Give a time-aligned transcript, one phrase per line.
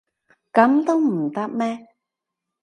[0.51, 1.87] 噉都唔得咩？